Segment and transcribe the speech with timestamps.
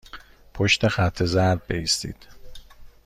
[0.53, 2.27] پشت خط زرد بایستید.